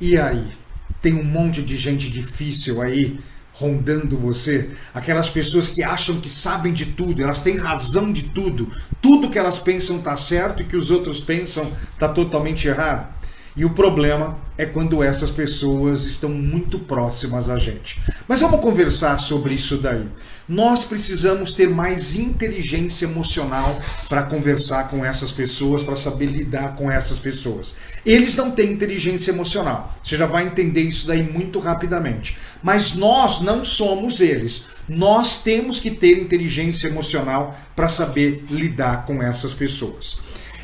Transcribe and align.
E 0.00 0.18
aí? 0.18 0.46
Tem 1.00 1.14
um 1.14 1.24
monte 1.24 1.62
de 1.62 1.76
gente 1.76 2.10
difícil 2.10 2.82
aí 2.82 3.18
rondando 3.58 4.18
você, 4.18 4.70
aquelas 4.92 5.30
pessoas 5.30 5.68
que 5.68 5.82
acham 5.82 6.20
que 6.20 6.28
sabem 6.28 6.74
de 6.74 6.86
tudo, 6.86 7.22
elas 7.22 7.40
têm 7.40 7.56
razão 7.56 8.12
de 8.12 8.24
tudo, 8.24 8.70
tudo 9.00 9.30
que 9.30 9.38
elas 9.38 9.58
pensam 9.58 9.96
está 9.96 10.14
certo 10.14 10.62
e 10.62 10.66
que 10.66 10.76
os 10.76 10.90
outros 10.90 11.20
pensam 11.20 11.72
está 11.94 12.06
totalmente 12.08 12.68
errado. 12.68 13.15
E 13.56 13.64
o 13.64 13.70
problema 13.70 14.38
é 14.58 14.66
quando 14.66 15.02
essas 15.02 15.30
pessoas 15.30 16.04
estão 16.04 16.28
muito 16.28 16.78
próximas 16.78 17.48
a 17.48 17.58
gente. 17.58 17.98
Mas 18.28 18.40
vamos 18.40 18.60
conversar 18.60 19.18
sobre 19.18 19.54
isso 19.54 19.78
daí. 19.78 20.06
Nós 20.46 20.84
precisamos 20.84 21.54
ter 21.54 21.66
mais 21.66 22.16
inteligência 22.16 23.06
emocional 23.06 23.80
para 24.10 24.24
conversar 24.24 24.90
com 24.90 25.02
essas 25.02 25.32
pessoas, 25.32 25.82
para 25.82 25.96
saber 25.96 26.26
lidar 26.26 26.76
com 26.76 26.90
essas 26.90 27.18
pessoas. 27.18 27.74
Eles 28.04 28.36
não 28.36 28.50
têm 28.50 28.72
inteligência 28.72 29.30
emocional. 29.30 29.94
Você 30.04 30.18
já 30.18 30.26
vai 30.26 30.46
entender 30.46 30.82
isso 30.82 31.06
daí 31.06 31.22
muito 31.22 31.58
rapidamente. 31.58 32.36
Mas 32.62 32.94
nós 32.94 33.40
não 33.40 33.64
somos 33.64 34.20
eles. 34.20 34.66
Nós 34.86 35.42
temos 35.42 35.80
que 35.80 35.90
ter 35.90 36.18
inteligência 36.18 36.88
emocional 36.88 37.58
para 37.74 37.88
saber 37.88 38.44
lidar 38.50 39.06
com 39.06 39.22
essas 39.22 39.54
pessoas. 39.54 40.18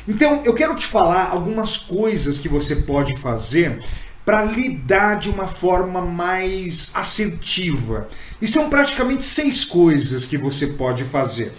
Então, 0.07 0.41
eu 0.43 0.53
quero 0.53 0.75
te 0.75 0.85
falar 0.85 1.29
algumas 1.29 1.77
coisas 1.77 2.37
que 2.37 2.49
você 2.49 2.77
pode 2.77 3.15
fazer 3.17 3.79
para 4.25 4.43
lidar 4.43 5.17
de 5.17 5.29
uma 5.29 5.47
forma 5.47 6.01
mais 6.01 6.91
assertiva. 6.95 8.07
E 8.41 8.47
são 8.47 8.69
praticamente 8.69 9.25
seis 9.25 9.65
coisas 9.65 10.25
que 10.25 10.37
você 10.37 10.67
pode 10.67 11.03
fazer. 11.03 11.53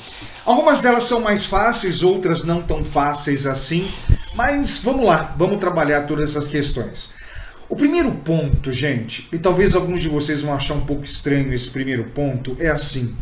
Algumas 0.44 0.80
delas 0.80 1.04
são 1.04 1.20
mais 1.20 1.46
fáceis, 1.46 2.02
outras 2.02 2.44
não 2.44 2.62
tão 2.62 2.84
fáceis 2.84 3.46
assim, 3.46 3.88
mas 4.34 4.78
vamos 4.78 5.06
lá, 5.06 5.34
vamos 5.38 5.58
trabalhar 5.58 6.02
todas 6.02 6.30
essas 6.30 6.46
questões. 6.46 7.12
O 7.68 7.76
primeiro 7.76 8.12
ponto, 8.12 8.70
gente, 8.72 9.26
e 9.32 9.38
talvez 9.38 9.74
alguns 9.74 10.02
de 10.02 10.08
vocês 10.08 10.42
vão 10.42 10.52
achar 10.52 10.74
um 10.74 10.84
pouco 10.84 11.04
estranho 11.04 11.52
esse 11.52 11.70
primeiro 11.70 12.04
ponto, 12.04 12.56
é 12.60 12.68
assim: 12.68 13.16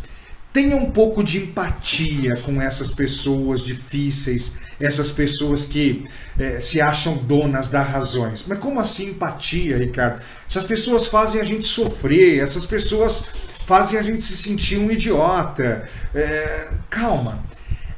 tenha 0.52 0.76
um 0.76 0.90
pouco 0.90 1.24
de 1.24 1.38
empatia 1.38 2.36
com 2.36 2.60
essas 2.60 2.90
pessoas 2.90 3.62
difíceis, 3.62 4.56
essas 4.78 5.10
pessoas 5.10 5.64
que 5.64 6.06
é, 6.38 6.60
se 6.60 6.80
acham 6.80 7.16
donas 7.16 7.68
das 7.68 7.88
razões. 7.88 8.44
Mas 8.46 8.58
como 8.58 8.78
assim 8.78 9.10
empatia, 9.10 9.78
Ricardo? 9.78 10.22
Essas 10.48 10.64
pessoas 10.64 11.06
fazem 11.06 11.40
a 11.40 11.44
gente 11.44 11.66
sofrer, 11.66 12.40
essas 12.40 12.66
pessoas 12.66 13.24
fazem 13.66 13.98
a 13.98 14.02
gente 14.02 14.22
se 14.22 14.36
sentir 14.36 14.78
um 14.78 14.90
idiota. 14.90 15.88
É, 16.14 16.68
calma. 16.90 17.42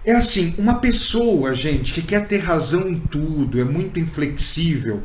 É 0.04 0.12
assim, 0.12 0.54
uma 0.58 0.74
pessoa, 0.74 1.54
gente, 1.54 1.92
que 1.92 2.02
quer 2.02 2.26
ter 2.26 2.38
razão 2.38 2.88
em 2.88 2.98
tudo, 2.98 3.58
é 3.58 3.64
muito 3.64 3.98
inflexível, 3.98 5.02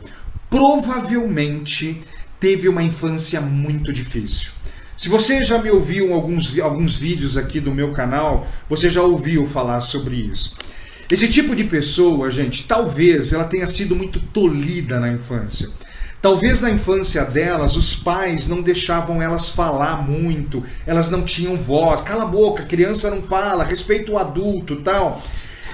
provavelmente 0.49 2.01
teve 2.37 2.67
uma 2.67 2.83
infância 2.83 3.39
muito 3.39 3.93
difícil. 3.93 4.51
Se 4.99 5.07
você 5.07 5.45
já 5.45 5.57
me 5.57 5.71
ouviu 5.71 6.13
alguns, 6.13 6.59
alguns 6.59 6.97
vídeos 6.97 7.37
aqui 7.37 7.61
do 7.61 7.71
meu 7.73 7.93
canal, 7.93 8.45
você 8.67 8.89
já 8.89 9.01
ouviu 9.01 9.45
falar 9.45 9.79
sobre 9.79 10.17
isso. 10.17 10.57
Esse 11.09 11.29
tipo 11.29 11.55
de 11.55 11.63
pessoa, 11.63 12.29
gente, 12.29 12.67
talvez 12.67 13.31
ela 13.31 13.45
tenha 13.45 13.65
sido 13.65 13.95
muito 13.95 14.19
tolhida 14.19 14.99
na 14.99 15.09
infância. 15.09 15.69
Talvez 16.21 16.59
na 16.59 16.69
infância 16.69 17.23
delas 17.23 17.77
os 17.77 17.95
pais 17.95 18.45
não 18.45 18.61
deixavam 18.61 19.21
elas 19.21 19.47
falar 19.47 20.05
muito, 20.05 20.65
elas 20.85 21.09
não 21.09 21.23
tinham 21.23 21.55
voz. 21.55 22.01
Cala 22.01 22.23
a 22.23 22.27
boca, 22.27 22.63
criança 22.63 23.09
não 23.09 23.21
fala, 23.21 23.63
respeita 23.63 24.11
o 24.11 24.17
adulto, 24.17 24.81
tal. 24.81 25.23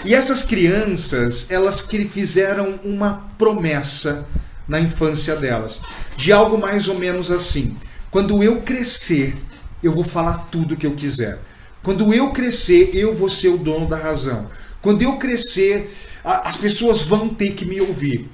E 0.05 0.13
essas 0.13 0.43
crianças, 0.43 1.49
elas 1.49 1.81
que 1.81 2.05
fizeram 2.05 2.79
uma 2.83 3.31
promessa 3.39 4.27
na 4.67 4.79
infância 4.79 5.35
delas, 5.35 5.81
de 6.15 6.31
algo 6.31 6.59
mais 6.59 6.87
ou 6.87 6.93
menos 6.93 7.31
assim: 7.31 7.75
quando 8.15 8.41
eu 8.41 8.61
crescer, 8.61 9.35
eu 9.83 9.91
vou 9.91 10.05
falar 10.05 10.47
tudo 10.49 10.77
que 10.77 10.87
eu 10.87 10.95
quiser. 10.95 11.37
Quando 11.83 12.13
eu 12.13 12.31
crescer, 12.31 12.91
eu 12.93 13.13
vou 13.13 13.29
ser 13.29 13.49
o 13.49 13.57
dono 13.57 13.89
da 13.89 13.97
razão. 13.97 14.47
Quando 14.81 15.01
eu 15.01 15.17
crescer, 15.17 15.93
as 16.23 16.55
pessoas 16.55 17.01
vão 17.01 17.27
ter 17.27 17.51
que 17.51 17.65
me 17.65 17.81
ouvir. 17.81 18.31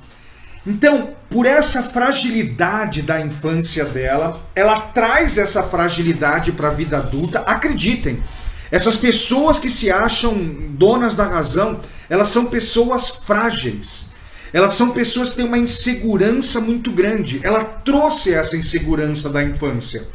Então, 0.67 1.15
por 1.27 1.47
essa 1.47 1.81
fragilidade 1.81 3.01
da 3.01 3.19
infância 3.21 3.83
dela, 3.83 4.39
ela 4.53 4.79
traz 4.81 5.39
essa 5.39 5.63
fragilidade 5.63 6.51
para 6.51 6.67
a 6.67 6.73
vida 6.73 6.97
adulta. 6.97 7.39
Acreditem, 7.39 8.23
essas 8.69 8.97
pessoas 8.97 9.57
que 9.57 9.67
se 9.71 9.89
acham 9.89 10.37
donas 10.75 11.15
da 11.15 11.25
razão, 11.25 11.81
elas 12.07 12.27
são 12.27 12.45
pessoas 12.45 13.09
frágeis. 13.09 14.10
Elas 14.53 14.71
são 14.71 14.91
pessoas 14.91 15.29
que 15.29 15.37
têm 15.37 15.45
uma 15.45 15.57
insegurança 15.57 16.59
muito 16.59 16.91
grande. 16.91 17.39
Ela 17.43 17.63
trouxe 17.63 18.33
essa 18.33 18.57
insegurança 18.57 19.29
da 19.29 19.43
infância. 19.43 20.05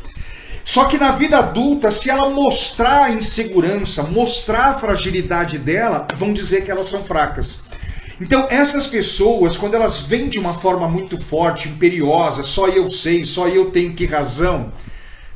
Só 0.64 0.86
que 0.86 0.98
na 0.98 1.12
vida 1.12 1.38
adulta, 1.38 1.90
se 1.90 2.10
ela 2.10 2.28
mostrar 2.28 3.04
a 3.04 3.10
insegurança, 3.10 4.02
mostrar 4.02 4.64
a 4.64 4.74
fragilidade 4.74 5.58
dela, 5.58 6.06
vão 6.18 6.32
dizer 6.32 6.64
que 6.64 6.70
elas 6.70 6.88
são 6.88 7.04
fracas. 7.04 7.62
Então, 8.20 8.48
essas 8.50 8.86
pessoas, 8.86 9.56
quando 9.56 9.74
elas 9.74 10.00
vêm 10.00 10.28
de 10.28 10.38
uma 10.38 10.54
forma 10.54 10.88
muito 10.88 11.20
forte, 11.20 11.68
imperiosa, 11.68 12.42
só 12.42 12.66
eu 12.68 12.88
sei, 12.90 13.24
só 13.24 13.46
eu 13.46 13.70
tenho 13.70 13.92
que 13.92 14.06
razão, 14.06 14.72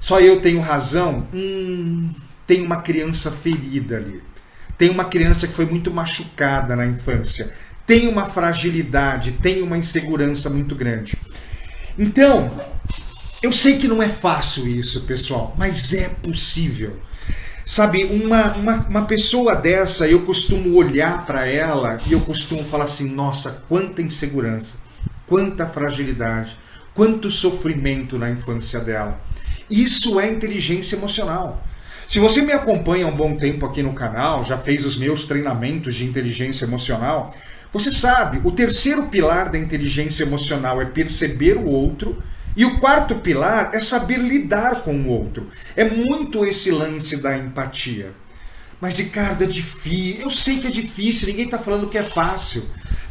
só 0.00 0.18
eu 0.18 0.40
tenho 0.40 0.60
razão, 0.60 1.26
hum, 1.32 2.10
tem 2.46 2.62
uma 2.62 2.80
criança 2.80 3.30
ferida 3.30 3.98
ali. 3.98 4.22
Tem 4.76 4.88
uma 4.88 5.04
criança 5.04 5.46
que 5.46 5.52
foi 5.52 5.66
muito 5.66 5.90
machucada 5.90 6.74
na 6.74 6.86
infância. 6.86 7.52
Tem 7.90 8.06
uma 8.06 8.26
fragilidade, 8.26 9.32
tem 9.32 9.62
uma 9.62 9.76
insegurança 9.76 10.48
muito 10.48 10.76
grande. 10.76 11.18
Então, 11.98 12.48
eu 13.42 13.50
sei 13.50 13.78
que 13.78 13.88
não 13.88 14.00
é 14.00 14.08
fácil 14.08 14.68
isso, 14.68 15.00
pessoal, 15.06 15.56
mas 15.58 15.92
é 15.92 16.08
possível. 16.08 16.96
Sabe, 17.64 18.04
uma, 18.04 18.52
uma, 18.52 18.74
uma 18.86 19.02
pessoa 19.06 19.56
dessa, 19.56 20.06
eu 20.06 20.20
costumo 20.20 20.72
olhar 20.76 21.26
para 21.26 21.46
ela 21.46 21.96
e 22.06 22.12
eu 22.12 22.20
costumo 22.20 22.62
falar 22.62 22.84
assim: 22.84 23.12
nossa, 23.12 23.64
quanta 23.68 24.00
insegurança, 24.00 24.76
quanta 25.26 25.66
fragilidade, 25.66 26.56
quanto 26.94 27.28
sofrimento 27.28 28.16
na 28.16 28.30
infância 28.30 28.78
dela. 28.78 29.20
Isso 29.68 30.20
é 30.20 30.30
inteligência 30.30 30.94
emocional. 30.94 31.66
Se 32.06 32.20
você 32.20 32.40
me 32.42 32.52
acompanha 32.52 33.06
há 33.06 33.08
um 33.08 33.16
bom 33.16 33.36
tempo 33.36 33.66
aqui 33.66 33.82
no 33.82 33.94
canal, 33.94 34.44
já 34.44 34.56
fez 34.56 34.86
os 34.86 34.96
meus 34.96 35.24
treinamentos 35.24 35.96
de 35.96 36.04
inteligência 36.04 36.64
emocional, 36.64 37.34
você 37.72 37.92
sabe, 37.92 38.40
o 38.42 38.50
terceiro 38.50 39.06
pilar 39.06 39.48
da 39.48 39.58
inteligência 39.58 40.24
emocional 40.24 40.80
é 40.80 40.84
perceber 40.84 41.56
o 41.56 41.66
outro 41.66 42.20
e 42.56 42.64
o 42.64 42.80
quarto 42.80 43.14
pilar 43.16 43.70
é 43.72 43.80
saber 43.80 44.18
lidar 44.18 44.82
com 44.82 44.94
o 44.94 45.08
outro. 45.08 45.48
É 45.76 45.84
muito 45.84 46.44
esse 46.44 46.70
lance 46.72 47.16
da 47.16 47.36
empatia. 47.36 48.12
Mas, 48.80 48.98
Ricardo, 48.98 49.44
é 49.44 49.46
difícil. 49.46 50.22
Eu 50.22 50.30
sei 50.30 50.58
que 50.58 50.66
é 50.66 50.70
difícil, 50.70 51.28
ninguém 51.28 51.44
está 51.44 51.58
falando 51.58 51.88
que 51.88 51.98
é 51.98 52.02
fácil. 52.02 52.64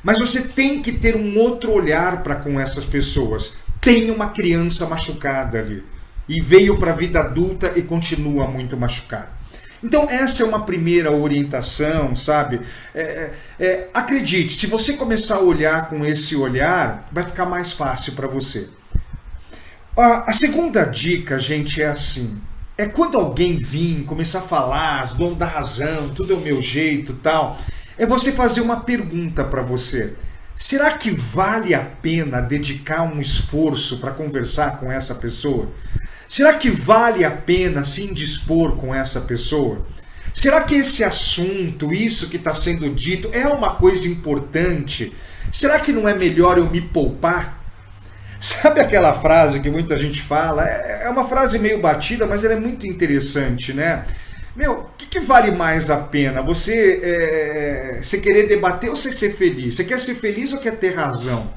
Mas 0.04 0.20
você 0.20 0.42
tem 0.42 0.82
que 0.82 0.92
ter 0.92 1.16
um 1.16 1.38
outro 1.38 1.72
olhar 1.72 2.22
para 2.22 2.36
com 2.36 2.60
essas 2.60 2.84
pessoas. 2.84 3.58
Tem 3.80 4.12
uma 4.12 4.32
criança 4.32 4.86
machucada 4.88 5.60
ali. 5.60 5.86
E 6.28 6.42
veio 6.42 6.78
para 6.78 6.92
a 6.92 6.96
vida 6.96 7.22
adulta 7.22 7.74
e 7.76 7.82
continua 7.82 8.48
muito 8.48 8.76
machucada. 8.76 9.39
Então, 9.84 10.10
essa 10.10 10.44
é 10.44 10.46
uma 10.46 10.66
primeira 10.66 11.12
orientação, 11.12 12.16
sabe? 12.16 12.62
É, 12.94 13.32
é, 13.60 13.66
é 13.66 13.90
acredite, 13.94 14.54
se 14.54 14.68
você 14.68 14.94
começar 14.94 15.36
a 15.36 15.42
olhar 15.42 15.88
com 15.88 16.06
esse 16.06 16.36
olhar, 16.36 17.08
vai 17.12 17.24
ficar 17.24 17.46
mais 17.46 17.72
fácil 17.72 18.14
para 18.14 18.28
você. 18.28 18.70
A, 19.96 20.30
a 20.30 20.34
segunda 20.34 20.84
dica, 20.84 21.40
gente, 21.40 21.82
é 21.82 21.88
assim: 21.88 22.42
é 22.78 22.86
quando 22.86 23.18
alguém 23.18 23.58
vir 23.58 24.04
começar 24.06 24.40
a 24.40 24.44
falar, 24.44 25.14
dono 25.16 25.36
da 25.36 25.46
razão, 25.46 26.10
tudo 26.10 26.34
é 26.34 26.36
o 26.36 26.40
meu 26.40 26.62
jeito 26.62 27.14
tal, 27.14 27.60
é 27.98 28.06
você 28.06 28.32
fazer 28.32 28.62
uma 28.62 28.82
pergunta 28.82 29.44
para 29.44 29.62
você. 29.62 30.14
Será 30.56 30.92
que 30.92 31.10
vale 31.10 31.74
a 31.74 31.82
pena 31.82 32.42
dedicar 32.42 33.04
um 33.04 33.20
esforço 33.22 33.98
para 34.00 34.12
conversar 34.12 34.78
com 34.78 34.92
essa 34.92 35.16
pessoa? 35.16 35.70
Será 36.30 36.54
que 36.54 36.70
vale 36.70 37.26
a 37.26 37.32
pena 37.32 37.84
se 37.84 38.04
indispor 38.04 38.78
com 38.78 38.94
essa 38.94 39.20
pessoa? 39.20 39.84
Será 40.32 40.62
que 40.62 40.76
esse 40.76 41.04
assunto, 41.04 41.92
isso 41.92 42.30
que 42.30 42.38
está 42.38 42.54
sendo 42.54 42.88
dito, 42.92 43.32
é 43.34 43.48
uma 43.48 43.76
coisa 43.78 44.08
importante? 44.08 45.12
Será 45.52 45.80
que 45.80 45.92
não 45.92 46.08
é 46.08 46.14
melhor 46.14 46.60
eu 46.60 46.70
me 46.70 46.82
poupar? 46.82 47.60
Sabe 48.40 48.80
aquela 48.80 49.12
frase 49.12 49.60
que 49.60 49.72
muita 49.72 49.98
gente 49.98 50.22
fala? 50.22 50.70
É, 50.70 51.06
é 51.06 51.10
uma 51.10 51.28
frase 51.28 51.58
meio 51.58 51.82
batida, 51.82 52.28
mas 52.28 52.46
ela 52.46 52.54
é 52.54 52.60
muito 52.60 52.86
interessante, 52.86 53.74
né? 53.74 54.06
Meu, 54.56 54.82
o 54.82 54.86
que, 54.98 55.08
que, 55.08 55.20
vale 55.20 55.50
mais 55.50 55.90
a 55.90 55.98
pena? 55.98 56.44
Você, 56.44 57.00
é, 57.02 58.00
você 58.04 58.20
querer 58.20 58.48
debater 58.48 58.92
ou 58.92 58.96
você 58.96 59.12
ser 59.12 59.36
feliz? 59.36 59.76
Você 59.76 59.84
quer 59.84 60.00
ser 60.00 60.14
feliz 60.14 60.54
ou 60.54 60.60
quer 60.60 60.78
ter 60.78 60.94
razão? 60.94 61.52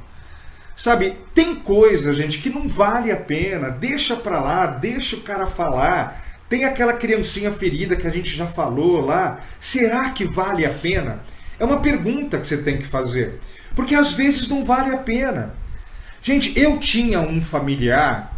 Sabe, 0.77 1.19
tem 1.35 1.55
coisa, 1.55 2.13
gente, 2.13 2.39
que 2.39 2.51
não 2.51 2.69
vale 2.69 3.13
a 3.13 3.17
pena. 3.17 3.71
Deixa 3.71 4.17
pra 4.17 4.41
lá, 4.41 4.67
deixa 4.67 5.17
o 5.17 5.21
cara 5.21 5.47
falar. 5.47 6.25
Tem 6.49 6.65
aquela 6.65 6.93
criancinha 6.93 7.51
ferida 7.51 7.97
que 7.97 8.07
a 8.07 8.11
gente 8.11 8.35
já 8.37 8.47
falou 8.47 9.01
lá. 9.01 9.41
Será 9.61 10.11
que 10.11 10.25
vale 10.25 10.67
a 10.67 10.71
pena? 10.71 11.21
É 11.59 11.65
uma 11.65 11.81
pergunta 11.81 12.39
que 12.39 12.47
você 12.47 12.59
tem 12.59 12.79
que 12.79 12.87
fazer. 12.87 13.39
Porque 13.75 13.95
às 13.95 14.13
vezes 14.13 14.49
não 14.49 14.65
vale 14.65 14.95
a 14.95 14.99
pena. 14.99 15.55
Gente, 16.21 16.59
eu 16.59 16.79
tinha 16.79 17.21
um 17.21 17.43
familiar. 17.43 18.33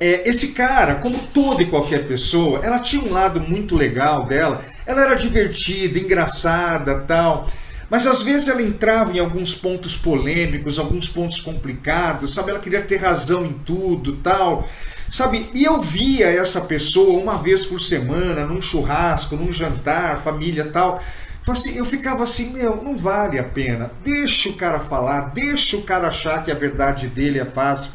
É, 0.00 0.28
esse 0.28 0.48
cara, 0.48 0.96
como 0.96 1.18
toda 1.18 1.62
e 1.62 1.66
qualquer 1.66 2.06
pessoa, 2.06 2.60
ela 2.64 2.78
tinha 2.78 3.02
um 3.02 3.12
lado 3.12 3.40
muito 3.40 3.76
legal 3.76 4.26
dela. 4.26 4.64
Ela 4.86 5.02
era 5.02 5.14
divertida, 5.14 5.98
engraçada, 5.98 7.00
tal. 7.00 7.50
Mas 7.90 8.06
às 8.06 8.22
vezes 8.22 8.48
ela 8.48 8.62
entrava 8.62 9.12
em 9.12 9.18
alguns 9.18 9.54
pontos 9.54 9.96
polêmicos, 9.96 10.78
alguns 10.78 11.08
pontos 11.08 11.40
complicados, 11.40 12.34
sabe? 12.34 12.50
Ela 12.50 12.58
queria 12.58 12.82
ter 12.82 12.98
razão 12.98 13.46
em 13.46 13.52
tudo, 13.64 14.16
tal. 14.16 14.68
Sabe? 15.10 15.48
E 15.54 15.64
eu 15.64 15.80
via 15.80 16.26
essa 16.28 16.60
pessoa 16.60 17.18
uma 17.18 17.38
vez 17.38 17.64
por 17.64 17.80
semana, 17.80 18.44
num 18.44 18.60
churrasco, 18.60 19.36
num 19.36 19.50
jantar, 19.50 20.18
família, 20.18 20.66
tal. 20.70 21.02
Assim, 21.46 21.78
eu 21.78 21.84
ficava 21.86 22.24
assim, 22.24 22.52
meu, 22.52 22.76
não 22.82 22.94
vale 22.94 23.38
a 23.38 23.44
pena. 23.44 23.90
Deixa 24.04 24.50
o 24.50 24.54
cara 24.54 24.78
falar, 24.78 25.32
deixa 25.32 25.78
o 25.78 25.82
cara 25.82 26.08
achar 26.08 26.44
que 26.44 26.50
a 26.50 26.54
verdade 26.54 27.08
dele 27.08 27.38
é 27.38 27.44
fácil. 27.46 27.90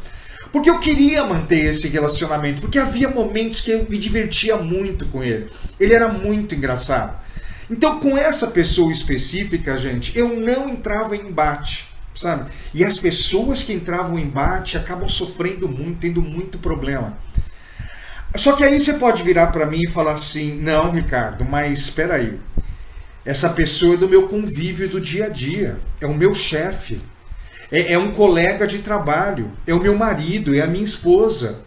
Porque 0.52 0.70
eu 0.70 0.80
queria 0.80 1.24
manter 1.24 1.66
esse 1.66 1.88
relacionamento, 1.88 2.62
porque 2.62 2.80
havia 2.80 3.10
momentos 3.10 3.62
que 3.62 3.72
eu 3.72 3.86
me 3.88 3.98
divertia 3.98 4.56
muito 4.56 5.06
com 5.08 5.24
ele. 5.24 5.50
Ele 5.80 5.94
era 5.94 6.08
muito 6.08 6.56
engraçado. 6.56 7.23
Então, 7.70 8.00
com 8.00 8.18
essa 8.18 8.48
pessoa 8.48 8.92
específica, 8.92 9.78
gente, 9.78 10.18
eu 10.18 10.36
não 10.36 10.70
entrava 10.70 11.16
em 11.16 11.28
embate, 11.28 11.88
sabe? 12.16 12.52
E 12.74 12.84
as 12.84 12.98
pessoas 12.98 13.62
que 13.62 13.74
entravam 13.74 14.20
em 14.20 14.24
embate 14.24 14.78
acabam 14.78 15.08
sofrendo 15.08 15.68
muito, 15.68 16.00
tendo 16.00 16.22
muito 16.22 16.58
problema. 16.58 17.18
Só 18.36 18.54
que 18.54 18.64
aí 18.64 18.80
você 18.80 18.94
pode 18.94 19.24
virar 19.24 19.48
para 19.48 19.66
mim 19.66 19.82
e 19.84 19.90
falar 19.90 20.14
assim: 20.14 20.56
não, 20.60 20.92
Ricardo, 20.92 21.46
mas 21.46 21.80
espera 21.80 22.16
aí. 22.16 22.40
Essa 23.26 23.50
pessoa 23.50 23.94
é 23.94 23.98
do 23.98 24.10
meu 24.10 24.28
convívio 24.28 24.90
do 24.90 25.00
dia 25.00 25.28
a 25.28 25.30
dia, 25.30 25.80
é 26.02 26.06
o 26.06 26.14
meu 26.14 26.34
chefe, 26.34 27.00
é, 27.72 27.94
é 27.94 27.98
um 27.98 28.12
colega 28.12 28.68
de 28.68 28.80
trabalho, 28.80 29.50
é 29.66 29.74
o 29.74 29.80
meu 29.80 29.96
marido, 29.96 30.54
é 30.54 30.60
a 30.60 30.68
minha 30.68 30.84
esposa, 30.84 31.62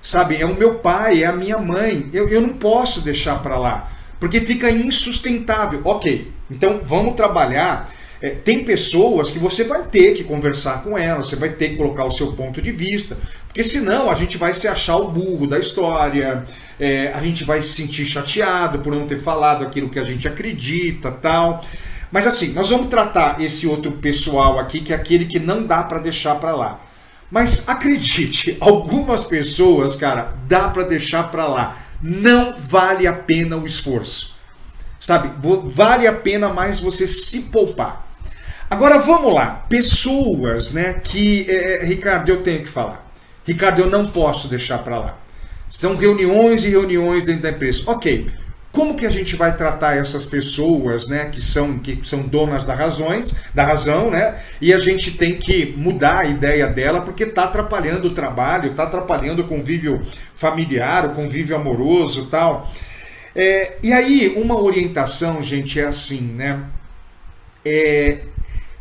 sabe? 0.00 0.40
É 0.40 0.46
o 0.46 0.54
meu 0.54 0.76
pai, 0.76 1.24
é 1.24 1.26
a 1.26 1.32
minha 1.32 1.58
mãe. 1.58 2.08
Eu, 2.12 2.28
eu 2.28 2.40
não 2.40 2.50
posso 2.50 3.00
deixar 3.00 3.42
para 3.42 3.58
lá 3.58 3.99
porque 4.20 4.40
fica 4.40 4.70
insustentável. 4.70 5.80
Ok, 5.84 6.30
então 6.50 6.82
vamos 6.86 7.14
trabalhar. 7.14 7.90
É, 8.22 8.30
tem 8.30 8.62
pessoas 8.62 9.30
que 9.30 9.38
você 9.38 9.64
vai 9.64 9.82
ter 9.84 10.12
que 10.12 10.22
conversar 10.22 10.84
com 10.84 10.96
elas, 10.96 11.28
você 11.28 11.36
vai 11.36 11.48
ter 11.48 11.70
que 11.70 11.76
colocar 11.76 12.04
o 12.04 12.10
seu 12.10 12.32
ponto 12.34 12.60
de 12.60 12.70
vista, 12.70 13.16
porque 13.46 13.64
senão 13.64 14.10
a 14.10 14.14
gente 14.14 14.36
vai 14.36 14.52
se 14.52 14.68
achar 14.68 14.96
o 14.96 15.08
burro 15.08 15.46
da 15.46 15.58
história, 15.58 16.44
é, 16.78 17.10
a 17.14 17.20
gente 17.22 17.44
vai 17.44 17.62
se 17.62 17.68
sentir 17.68 18.04
chateado 18.04 18.80
por 18.80 18.94
não 18.94 19.06
ter 19.06 19.16
falado 19.16 19.64
aquilo 19.64 19.88
que 19.88 19.98
a 19.98 20.04
gente 20.04 20.28
acredita, 20.28 21.10
tal. 21.10 21.64
Mas 22.12 22.26
assim, 22.26 22.52
nós 22.52 22.68
vamos 22.68 22.88
tratar 22.88 23.40
esse 23.40 23.66
outro 23.66 23.92
pessoal 23.92 24.58
aqui, 24.58 24.82
que 24.82 24.92
é 24.92 24.96
aquele 24.96 25.24
que 25.24 25.38
não 25.38 25.64
dá 25.64 25.82
para 25.82 25.98
deixar 25.98 26.34
para 26.34 26.54
lá. 26.54 26.80
Mas 27.30 27.66
acredite, 27.70 28.54
algumas 28.60 29.24
pessoas, 29.24 29.94
cara, 29.94 30.34
dá 30.46 30.68
para 30.68 30.82
deixar 30.82 31.30
para 31.30 31.46
lá 31.46 31.89
não 32.02 32.58
vale 32.58 33.06
a 33.06 33.12
pena 33.12 33.56
o 33.56 33.66
esforço. 33.66 34.34
Sabe? 34.98 35.32
Vale 35.74 36.06
a 36.06 36.12
pena 36.12 36.48
mais 36.48 36.78
você 36.80 37.06
se 37.06 37.42
poupar. 37.42 38.06
Agora 38.68 38.98
vamos 38.98 39.34
lá. 39.34 39.66
Pessoas, 39.68 40.72
né, 40.72 40.94
que. 41.02 41.46
É, 41.48 41.82
é 41.82 41.84
Ricardo, 41.84 42.28
eu 42.28 42.42
tenho 42.42 42.60
que 42.60 42.68
falar. 42.68 43.10
Ricardo, 43.46 43.80
eu 43.80 43.90
não 43.90 44.06
posso 44.06 44.46
deixar 44.46 44.78
para 44.78 44.98
lá. 44.98 45.18
São 45.70 45.96
reuniões 45.96 46.64
e 46.64 46.68
reuniões 46.68 47.24
dentro 47.24 47.42
da 47.42 47.50
empresa. 47.50 47.82
Ok. 47.86 48.30
Como 48.72 48.94
que 48.94 49.04
a 49.04 49.10
gente 49.10 49.34
vai 49.34 49.56
tratar 49.56 49.96
essas 49.96 50.24
pessoas, 50.24 51.08
né, 51.08 51.28
que 51.28 51.42
são 51.42 51.78
que 51.78 52.00
são 52.04 52.20
donas 52.22 52.64
da 52.64 52.72
razões, 52.72 53.34
da 53.52 53.64
razão, 53.64 54.10
né? 54.10 54.40
E 54.60 54.72
a 54.72 54.78
gente 54.78 55.10
tem 55.12 55.36
que 55.36 55.74
mudar 55.76 56.20
a 56.20 56.24
ideia 56.24 56.68
dela 56.68 57.00
porque 57.00 57.24
está 57.24 57.44
atrapalhando 57.44 58.08
o 58.08 58.14
trabalho, 58.14 58.70
está 58.70 58.84
atrapalhando 58.84 59.42
o 59.42 59.48
convívio 59.48 60.00
familiar, 60.36 61.06
o 61.06 61.14
convívio 61.14 61.56
amoroso, 61.56 62.26
tal. 62.26 62.70
É, 63.34 63.76
e 63.82 63.92
aí 63.92 64.34
uma 64.36 64.60
orientação, 64.60 65.42
gente, 65.42 65.80
é 65.80 65.86
assim, 65.86 66.20
né? 66.20 66.62
É 67.64 68.18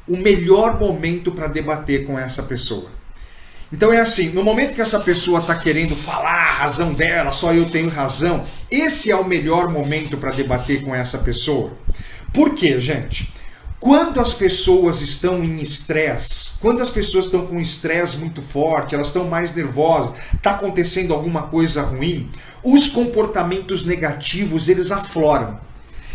o 0.08 0.18
melhor 0.18 0.80
momento 0.80 1.32
para 1.32 1.48
debater 1.48 2.06
com 2.06 2.18
essa 2.18 2.44
pessoa. 2.44 2.99
Então 3.72 3.94
é 3.94 4.00
assim, 4.00 4.30
no 4.30 4.44
momento 4.44 4.74
que 4.74 4.82
essa 4.82 5.00
pessoa 5.00 5.42
está 5.42 5.56
querendo 5.56 5.96
falar 5.96 6.42
a 6.42 6.52
razão 6.52 6.92
dela, 6.92 7.32
só 7.32 7.54
eu 7.54 7.70
tenho 7.70 7.90
razão, 7.90 8.44
esse 8.70 9.12
é 9.12 9.16
o 9.16 9.24
melhor 9.24 9.70
momento 9.70 10.18
para 10.18 10.32
debater 10.32 10.82
com 10.82 10.96
essa 10.96 11.20
pessoa. 11.20 11.74
Por 12.34 12.56
quê, 12.56 12.80
gente? 12.80 13.32
Quando 13.80 14.20
as 14.20 14.34
pessoas 14.34 15.02
estão 15.02 15.42
em 15.44 15.62
estresse, 15.62 16.52
quando 16.60 16.82
as 16.82 16.90
pessoas 16.90 17.26
estão 17.26 17.46
com 17.46 17.62
estresse 17.62 18.18
muito 18.18 18.42
forte, 18.42 18.94
elas 18.94 19.08
estão 19.08 19.26
mais 19.26 19.54
nervosas, 19.56 20.14
está 20.34 20.52
acontecendo 20.52 21.14
alguma 21.14 21.44
coisa 21.44 21.84
ruim, 21.84 22.30
os 22.62 22.90
comportamentos 22.90 23.86
negativos 23.86 24.68
eles 24.68 24.92
afloram. 24.92 25.60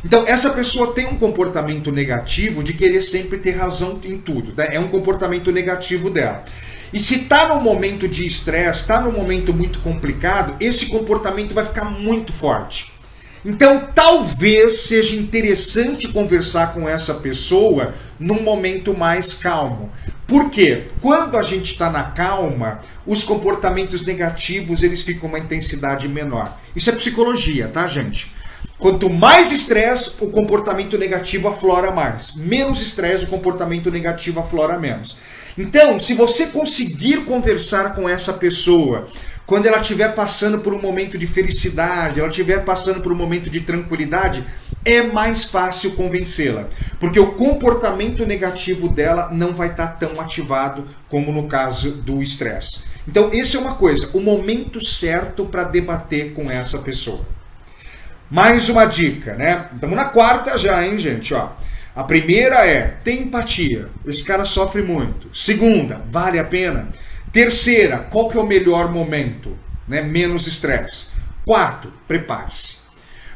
Então, 0.05 0.25
essa 0.27 0.50
pessoa 0.50 0.93
tem 0.93 1.07
um 1.07 1.17
comportamento 1.17 1.91
negativo 1.91 2.62
de 2.62 2.75
querer 2.75 3.00
sempre 3.00 3.39
ter 3.39 3.53
razão 3.53 3.99
em 4.05 4.19
tudo. 4.19 4.53
Né? 4.55 4.75
É 4.75 4.79
um 4.79 4.89
comportamento 4.89 5.50
negativo 5.50 6.11
dela. 6.11 6.45
E 6.94 7.00
se 7.00 7.17
está 7.17 7.49
num 7.49 7.61
momento 7.61 8.06
de 8.06 8.25
estresse, 8.25 8.82
está 8.82 9.00
num 9.00 9.11
momento 9.11 9.52
muito 9.52 9.81
complicado, 9.81 10.55
esse 10.61 10.87
comportamento 10.87 11.52
vai 11.52 11.67
ficar 11.67 11.87
muito 11.87 12.32
forte. 12.32 12.93
Então, 13.44 13.88
talvez 13.93 14.82
seja 14.82 15.17
interessante 15.17 16.06
conversar 16.12 16.73
com 16.73 16.88
essa 16.88 17.14
pessoa 17.14 17.94
num 18.17 18.41
momento 18.41 18.96
mais 18.96 19.35
calmo. 19.35 19.91
Por 20.25 20.50
quê? 20.50 20.85
Quando 21.00 21.37
a 21.37 21.43
gente 21.43 21.73
está 21.73 21.91
na 21.91 22.05
calma, 22.05 22.81
os 23.05 23.25
comportamentos 23.25 24.06
negativos 24.06 24.85
eles 24.85 25.02
ficam 25.02 25.29
uma 25.29 25.40
intensidade 25.40 26.06
menor. 26.06 26.56
Isso 26.76 26.90
é 26.90 26.93
psicologia, 26.93 27.67
tá, 27.67 27.88
gente? 27.88 28.32
Quanto 28.79 29.11
mais 29.11 29.50
estresse, 29.50 30.14
o 30.20 30.31
comportamento 30.31 30.97
negativo 30.97 31.49
aflora 31.49 31.90
mais. 31.90 32.37
Menos 32.37 32.81
estresse, 32.81 33.25
o 33.25 33.29
comportamento 33.29 33.90
negativo 33.90 34.38
aflora 34.38 34.79
menos. 34.79 35.17
Então, 35.56 36.01
se 36.01 36.15
você 36.15 36.49
conseguir 36.49 37.25
conversar 37.25 37.95
com 37.95 38.09
essa 38.09 38.33
pessoa, 38.33 39.06
quando 39.47 39.67
ela 39.67 39.81
estiver 39.81 40.15
passando 40.15 40.59
por 40.59 40.75
um 40.75 40.81
momento 40.81 41.17
de 41.17 41.27
felicidade, 41.27 42.19
ela 42.19 42.29
estiver 42.29 42.65
passando 42.65 43.01
por 43.01 43.12
um 43.12 43.17
momento 43.17 43.49
de 43.49 43.61
tranquilidade, 43.61 44.45
é 44.85 45.03
mais 45.03 45.45
fácil 45.45 45.93
convencê-la, 45.93 46.67
porque 46.99 47.21
o 47.21 47.33
comportamento 47.33 48.27
negativo 48.27 48.89
dela 48.89 49.31
não 49.33 49.55
vai 49.55 49.69
estar 49.69 49.87
tão 49.99 50.21
ativado 50.21 50.87
como 51.09 51.31
no 51.31 51.47
caso 51.47 51.91
do 51.93 52.21
estresse. 52.21 52.85
Então, 53.07 53.33
isso 53.33 53.57
é 53.57 53.61
uma 53.61 53.75
coisa, 53.75 54.11
o 54.12 54.21
momento 54.21 54.81
certo 54.81 55.45
para 55.45 55.64
debater 55.64 56.33
com 56.33 56.50
essa 56.50 56.78
pessoa. 56.78 57.25
Mais 58.31 58.69
uma 58.69 58.87
dica, 58.87 59.35
né? 59.35 59.69
Estamos 59.73 59.97
na 59.97 60.07
quarta 60.07 60.59
já, 60.59 60.85
hein, 60.85 60.99
gente? 60.99 61.33
Ó. 61.33 61.50
A 61.95 62.03
primeira 62.03 62.67
é, 62.67 62.97
tem 63.05 63.23
empatia. 63.23 63.89
Esse 64.05 64.25
cara 64.25 64.45
sofre 64.45 64.83
muito. 64.83 65.29
Segunda, 65.33 66.03
vale 66.09 66.39
a 66.41 66.45
pena. 66.45 66.89
Terceira, 67.33 67.99
qual 67.99 68.29
que 68.29 68.37
é 68.37 68.41
o 68.41 68.47
melhor 68.47 68.91
momento? 68.93 69.57
Né? 69.87 70.03
Menos 70.03 70.47
estresse. 70.49 71.09
Quarto, 71.45 71.93
prepare-se. 72.09 72.79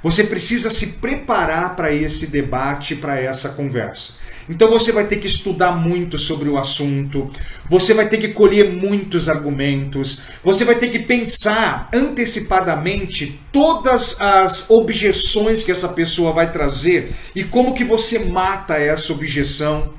Você 0.03 0.25
precisa 0.25 0.71
se 0.71 0.95
preparar 0.99 1.77
para 1.77 1.93
esse 1.93 2.29
debate, 2.29 2.97
para 2.97 3.21
essa 3.21 3.51
conversa. 3.51 4.15
Então 4.49 4.69
você 4.71 4.91
vai 4.91 5.07
ter 5.07 5.17
que 5.17 5.27
estudar 5.27 5.73
muito 5.73 6.19
sobre 6.19 6.49
o 6.49 6.57
assunto, 6.57 7.31
você 7.69 7.93
vai 7.93 8.09
ter 8.09 8.19
que 8.19 8.29
colher 8.29 8.73
muitos 8.73 9.29
argumentos, 9.29 10.23
você 10.43 10.65
vai 10.65 10.77
ter 10.77 10.89
que 10.89 11.01
pensar 11.01 11.89
antecipadamente 11.93 13.39
todas 13.53 14.21
as 14.21 14.71
objeções 14.71 15.63
que 15.63 15.71
essa 15.71 15.89
pessoa 15.89 16.33
vai 16.33 16.51
trazer 16.51 17.13
e 17.35 17.45
como 17.45 17.75
que 17.75 17.85
você 17.85 18.21
mata 18.21 18.79
essa 18.79 19.13
objeção. 19.13 19.93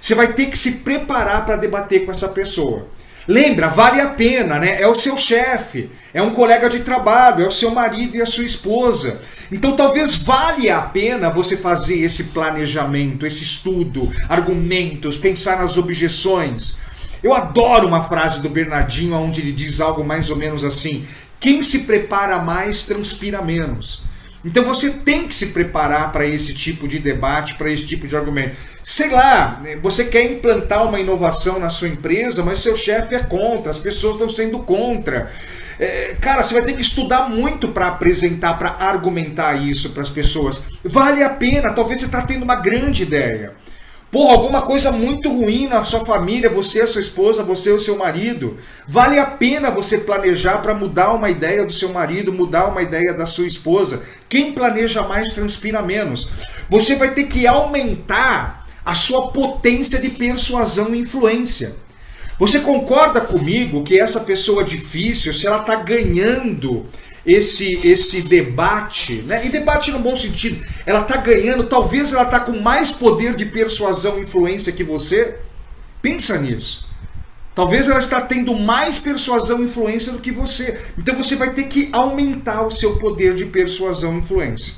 Você 0.00 0.14
vai 0.14 0.32
ter 0.32 0.46
que 0.46 0.58
se 0.58 0.72
preparar 0.78 1.44
para 1.44 1.56
debater 1.56 2.04
com 2.04 2.12
essa 2.12 2.28
pessoa. 2.28 2.86
Lembra, 3.28 3.68
vale 3.68 4.00
a 4.00 4.08
pena, 4.08 4.58
né? 4.58 4.80
É 4.80 4.86
o 4.86 4.94
seu 4.94 5.16
chefe, 5.18 5.90
é 6.14 6.22
um 6.22 6.30
colega 6.30 6.70
de 6.70 6.80
trabalho, 6.80 7.44
é 7.44 7.48
o 7.48 7.52
seu 7.52 7.72
marido 7.72 8.16
e 8.16 8.22
a 8.22 8.26
sua 8.26 8.44
esposa. 8.44 9.20
Então 9.50 9.74
talvez 9.74 10.14
valha 10.16 10.76
a 10.76 10.82
pena 10.82 11.30
você 11.30 11.56
fazer 11.56 11.98
esse 11.98 12.24
planejamento, 12.24 13.26
esse 13.26 13.42
estudo, 13.42 14.12
argumentos, 14.28 15.18
pensar 15.18 15.58
nas 15.58 15.76
objeções. 15.76 16.78
Eu 17.22 17.34
adoro 17.34 17.88
uma 17.88 18.04
frase 18.04 18.40
do 18.40 18.48
Bernardinho 18.48 19.16
onde 19.16 19.40
ele 19.40 19.52
diz 19.52 19.80
algo 19.80 20.04
mais 20.04 20.30
ou 20.30 20.36
menos 20.36 20.62
assim: 20.62 21.04
quem 21.40 21.62
se 21.62 21.80
prepara 21.80 22.38
mais 22.38 22.84
transpira 22.84 23.42
menos. 23.42 24.05
Então 24.46 24.64
você 24.64 24.90
tem 24.90 25.26
que 25.26 25.34
se 25.34 25.46
preparar 25.46 26.12
para 26.12 26.24
esse 26.24 26.54
tipo 26.54 26.86
de 26.86 27.00
debate, 27.00 27.56
para 27.56 27.70
esse 27.70 27.84
tipo 27.84 28.06
de 28.06 28.16
argumento. 28.16 28.56
Sei 28.84 29.10
lá, 29.10 29.60
você 29.82 30.04
quer 30.04 30.22
implantar 30.22 30.86
uma 30.86 31.00
inovação 31.00 31.58
na 31.58 31.68
sua 31.68 31.88
empresa, 31.88 32.44
mas 32.44 32.60
seu 32.60 32.76
chefe 32.76 33.16
é 33.16 33.18
contra, 33.18 33.72
as 33.72 33.78
pessoas 33.78 34.14
estão 34.14 34.28
sendo 34.28 34.60
contra. 34.60 35.32
É, 35.80 36.16
cara, 36.20 36.44
você 36.44 36.54
vai 36.54 36.62
ter 36.62 36.74
que 36.74 36.80
estudar 36.80 37.28
muito 37.28 37.68
para 37.68 37.88
apresentar, 37.88 38.54
para 38.54 38.76
argumentar 38.78 39.54
isso 39.54 39.90
para 39.90 40.02
as 40.02 40.08
pessoas. 40.08 40.60
Vale 40.84 41.24
a 41.24 41.28
pena, 41.28 41.72
talvez 41.72 41.98
você 41.98 42.06
está 42.06 42.22
tendo 42.22 42.44
uma 42.44 42.54
grande 42.54 43.02
ideia. 43.02 43.52
Porra, 44.10 44.34
alguma 44.34 44.62
coisa 44.62 44.92
muito 44.92 45.28
ruim 45.28 45.66
na 45.66 45.84
sua 45.84 46.04
família, 46.04 46.48
você, 46.48 46.82
a 46.82 46.86
sua 46.86 47.00
esposa, 47.00 47.42
você, 47.42 47.70
o 47.72 47.80
seu 47.80 47.96
marido. 47.96 48.56
Vale 48.86 49.18
a 49.18 49.26
pena 49.26 49.70
você 49.70 49.98
planejar 49.98 50.58
para 50.58 50.74
mudar 50.74 51.12
uma 51.12 51.28
ideia 51.28 51.64
do 51.64 51.72
seu 51.72 51.92
marido, 51.92 52.32
mudar 52.32 52.66
uma 52.68 52.82
ideia 52.82 53.12
da 53.12 53.26
sua 53.26 53.46
esposa. 53.46 54.02
Quem 54.28 54.52
planeja 54.52 55.02
mais 55.02 55.32
transpira 55.32 55.82
menos. 55.82 56.28
Você 56.70 56.94
vai 56.94 57.14
ter 57.14 57.24
que 57.24 57.46
aumentar 57.46 58.66
a 58.84 58.94
sua 58.94 59.32
potência 59.32 59.98
de 59.98 60.10
persuasão 60.10 60.94
e 60.94 61.00
influência. 61.00 61.74
Você 62.38 62.60
concorda 62.60 63.20
comigo 63.20 63.82
que 63.82 63.98
essa 63.98 64.20
pessoa 64.20 64.62
difícil, 64.62 65.32
se 65.32 65.46
ela 65.46 65.60
está 65.60 65.74
ganhando 65.74 66.86
esse 67.26 67.86
esse 67.86 68.22
debate, 68.22 69.22
né? 69.22 69.44
E 69.44 69.48
debate 69.48 69.90
no 69.90 69.98
bom 69.98 70.14
sentido. 70.14 70.64
Ela 70.86 71.00
está 71.00 71.16
ganhando, 71.16 71.68
talvez 71.68 72.12
ela 72.12 72.22
está 72.22 72.38
com 72.38 72.60
mais 72.60 72.92
poder 72.92 73.34
de 73.34 73.44
persuasão 73.44 74.18
e 74.18 74.22
influência 74.22 74.72
que 74.72 74.84
você. 74.84 75.36
Pensa 76.00 76.38
nisso. 76.38 76.86
Talvez 77.54 77.88
ela 77.88 77.98
está 77.98 78.20
tendo 78.20 78.54
mais 78.54 78.98
persuasão 78.98 79.60
e 79.60 79.64
influência 79.64 80.12
do 80.12 80.20
que 80.20 80.30
você. 80.30 80.80
Então 80.96 81.16
você 81.16 81.34
vai 81.34 81.52
ter 81.52 81.64
que 81.64 81.88
aumentar 81.90 82.62
o 82.62 82.70
seu 82.70 82.96
poder 82.98 83.34
de 83.34 83.46
persuasão 83.46 84.14
e 84.14 84.18
influência. 84.18 84.74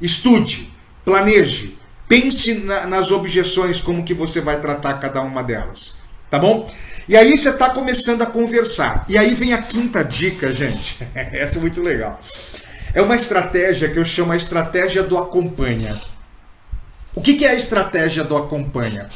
Estude, 0.00 0.72
planeje, 1.04 1.78
pense 2.08 2.54
na, 2.54 2.86
nas 2.86 3.10
objeções, 3.10 3.80
como 3.80 4.04
que 4.04 4.12
você 4.12 4.40
vai 4.40 4.60
tratar 4.60 4.94
cada 4.94 5.22
uma 5.22 5.42
delas. 5.42 5.97
Tá 6.30 6.38
bom? 6.38 6.70
E 7.08 7.16
aí 7.16 7.36
você 7.36 7.50
está 7.50 7.70
começando 7.70 8.22
a 8.22 8.26
conversar. 8.26 9.04
E 9.08 9.16
aí 9.16 9.34
vem 9.34 9.54
a 9.54 9.62
quinta 9.62 10.04
dica, 10.04 10.52
gente. 10.52 10.98
Essa 11.14 11.58
é 11.58 11.60
muito 11.60 11.80
legal. 11.80 12.20
É 12.92 13.00
uma 13.00 13.16
estratégia 13.16 13.88
que 13.88 13.98
eu 13.98 14.04
chamo 14.04 14.32
a 14.32 14.36
estratégia 14.36 15.02
do 15.02 15.16
acompanha. 15.16 15.96
O 17.14 17.20
que, 17.20 17.34
que 17.34 17.46
é 17.46 17.50
a 17.50 17.54
estratégia 17.54 18.22
do 18.22 18.36
acompanha? 18.36 19.08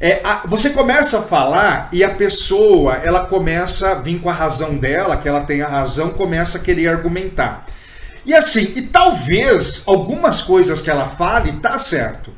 É, 0.00 0.20
a, 0.22 0.42
você 0.46 0.70
começa 0.70 1.18
a 1.18 1.22
falar 1.22 1.88
e 1.92 2.04
a 2.04 2.14
pessoa 2.14 2.94
ela 2.94 3.26
começa 3.26 3.90
a 3.90 3.94
vir 3.94 4.20
com 4.20 4.30
a 4.30 4.32
razão 4.32 4.76
dela, 4.76 5.16
que 5.16 5.28
ela 5.28 5.40
tem 5.40 5.60
a 5.60 5.68
razão, 5.68 6.10
começa 6.10 6.58
a 6.58 6.60
querer 6.60 6.88
argumentar. 6.88 7.66
E 8.24 8.32
assim, 8.32 8.72
e 8.76 8.82
talvez 8.82 9.82
algumas 9.86 10.40
coisas 10.40 10.80
que 10.80 10.90
ela 10.90 11.08
fale 11.08 11.52
tá 11.60 11.76
certo. 11.78 12.32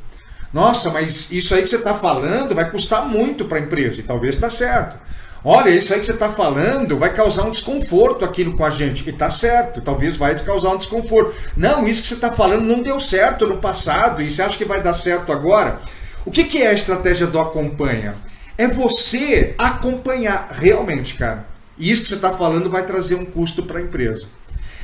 Nossa, 0.52 0.90
mas 0.90 1.30
isso 1.30 1.54
aí 1.54 1.62
que 1.62 1.68
você 1.68 1.76
está 1.76 1.94
falando 1.94 2.54
vai 2.54 2.70
custar 2.70 3.06
muito 3.06 3.44
para 3.44 3.58
a 3.58 3.60
empresa, 3.60 4.00
e 4.00 4.02
talvez 4.02 4.34
está 4.34 4.50
certo. 4.50 4.98
Olha, 5.42 5.70
isso 5.70 5.94
aí 5.94 6.00
que 6.00 6.06
você 6.06 6.12
está 6.12 6.28
falando 6.28 6.98
vai 6.98 7.14
causar 7.14 7.44
um 7.44 7.50
desconforto 7.50 8.24
aqui 8.24 8.44
com 8.44 8.64
a 8.64 8.68
gente. 8.68 9.06
E 9.06 9.10
está 9.10 9.30
certo, 9.30 9.80
talvez 9.80 10.16
vai 10.16 10.38
causar 10.38 10.70
um 10.70 10.76
desconforto. 10.76 11.34
Não, 11.56 11.88
isso 11.88 12.02
que 12.02 12.08
você 12.08 12.14
está 12.14 12.30
falando 12.30 12.64
não 12.64 12.82
deu 12.82 13.00
certo 13.00 13.46
no 13.46 13.56
passado 13.56 14.20
e 14.20 14.30
você 14.30 14.42
acha 14.42 14.58
que 14.58 14.66
vai 14.66 14.82
dar 14.82 14.92
certo 14.92 15.32
agora. 15.32 15.80
O 16.26 16.30
que, 16.30 16.44
que 16.44 16.62
é 16.62 16.68
a 16.68 16.74
estratégia 16.74 17.26
do 17.26 17.40
acompanha? 17.40 18.14
É 18.58 18.68
você 18.68 19.54
acompanhar 19.56 20.50
realmente, 20.52 21.14
cara. 21.14 21.46
Isso 21.78 22.02
que 22.02 22.08
você 22.08 22.16
está 22.16 22.32
falando 22.32 22.68
vai 22.68 22.84
trazer 22.84 23.14
um 23.14 23.24
custo 23.24 23.62
para 23.62 23.78
a 23.78 23.82
empresa. 23.82 24.26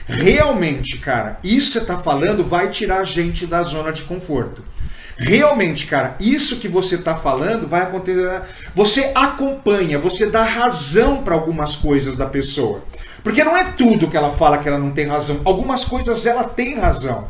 Realmente, 0.07 0.97
cara, 0.99 1.39
isso 1.45 1.67
que 1.67 1.73
você 1.75 1.79
está 1.81 1.99
falando 1.99 2.49
vai 2.49 2.71
tirar 2.71 3.01
a 3.01 3.05
gente 3.05 3.47
da 3.47 3.63
zona 3.63 3.93
de 3.93 4.05
conforto. 4.05 4.63
Realmente, 5.19 5.87
cara, 5.87 6.15
isso 6.21 6.57
que 6.59 6.69
você 6.69 6.97
está 6.97 7.17
falando 7.17 7.67
vai 7.67 7.83
acontecer. 7.83 8.43
Você 8.75 9.13
acompanha, 9.15 9.99
você 9.99 10.27
dá 10.27 10.43
razão 10.43 11.23
para 11.23 11.35
algumas 11.35 11.75
coisas 11.75 12.17
da 12.17 12.27
pessoa. 12.27 12.85
Porque 13.23 13.43
não 13.43 13.57
é 13.57 13.65
tudo 13.65 14.09
que 14.09 14.17
ela 14.17 14.31
fala 14.31 14.59
que 14.59 14.69
ela 14.69 14.79
não 14.79 14.91
tem 14.91 15.07
razão. 15.07 15.41
Algumas 15.45 15.85
coisas 15.85 16.27
ela 16.27 16.45
tem 16.45 16.79
razão. 16.79 17.29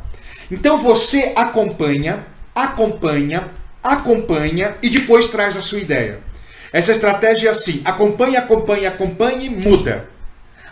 Então 0.51 0.81
você 0.81 1.33
acompanha, 1.37 2.27
acompanha, 2.55 3.51
acompanha 3.83 4.77
e 4.83 4.91
depois 4.91 5.29
traz 5.29 5.57
a 5.57 5.63
sua 5.63 5.79
ideia. 5.79 6.21
Essa 6.73 6.93
estratégia 6.93 7.49
é 7.49 7.51
assim: 7.53 7.83
acompanha, 7.85 8.41
acompanha, 8.41 8.89
acompanha 8.89 9.47
e 9.47 9.49
muda. 9.49 10.09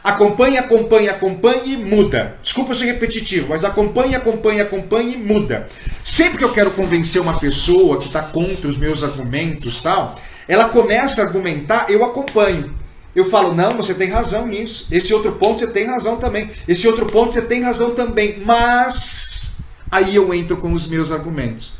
Acompanha, 0.04 0.60
acompanha, 0.60 1.12
acompanha 1.12 1.64
e 1.64 1.78
muda. 1.78 2.36
Desculpa 2.42 2.74
ser 2.74 2.84
repetitivo, 2.84 3.48
mas 3.48 3.64
acompanha, 3.64 4.18
acompanha, 4.18 4.62
acompanha 4.62 5.14
e 5.14 5.16
muda. 5.16 5.66
Sempre 6.04 6.36
que 6.36 6.44
eu 6.44 6.52
quero 6.52 6.70
convencer 6.72 7.22
uma 7.22 7.38
pessoa 7.38 7.96
que 7.96 8.04
está 8.08 8.20
contra 8.20 8.68
os 8.68 8.76
meus 8.76 9.02
argumentos 9.02 9.80
tal, 9.80 10.16
ela 10.46 10.68
começa 10.68 11.22
a 11.22 11.24
argumentar, 11.24 11.86
eu 11.88 12.04
acompanho. 12.04 12.74
Eu 13.16 13.30
falo, 13.30 13.54
não, 13.54 13.70
você 13.70 13.94
tem 13.94 14.10
razão 14.10 14.46
nisso. 14.46 14.88
Esse 14.90 15.14
outro 15.14 15.32
ponto 15.32 15.60
você 15.60 15.68
tem 15.68 15.86
razão 15.86 16.18
também. 16.18 16.50
Esse 16.68 16.86
outro 16.86 17.06
ponto 17.06 17.32
você 17.32 17.40
tem 17.40 17.62
razão 17.62 17.94
também. 17.94 18.42
Mas 18.44 19.54
aí 19.90 20.16
eu 20.16 20.34
entro 20.34 20.58
com 20.58 20.72
os 20.74 20.86
meus 20.86 21.12
argumentos. 21.12 21.72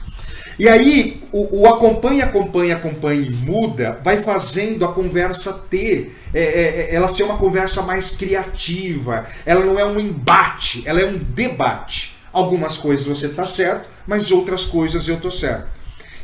E 0.59 0.69
aí, 0.69 1.21
o, 1.33 1.63
o 1.63 1.67
acompanha, 1.67 2.25
acompanha, 2.25 2.77
acompanha 2.77 3.21
e 3.21 3.31
muda, 3.31 3.99
vai 4.05 4.19
fazendo 4.19 4.85
a 4.85 4.93
conversa 4.93 5.53
ter, 5.69 6.17
é, 6.33 6.41
é, 6.41 6.43
é, 6.43 6.95
ela 6.95 7.09
ser 7.09 7.25
uma 7.25 7.37
conversa 7.37 7.83
mais 7.83 8.11
criativa. 8.11 9.27
Ela 9.45 9.65
não 9.65 9.79
é 9.79 9.85
um 9.85 9.99
embate, 9.99 10.83
ela 10.87 11.01
é 11.01 11.07
um 11.07 11.19
debate. 11.19 12.15
Algumas 12.33 12.77
coisas 12.77 13.07
você 13.07 13.27
está 13.27 13.47
certo, 13.47 13.89
mas 14.07 14.31
outras 14.31 14.65
coisas 14.65 15.07
eu 15.09 15.17
estou 15.17 15.31
certo. 15.31 15.75